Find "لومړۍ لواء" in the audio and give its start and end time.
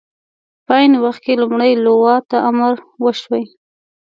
1.41-2.19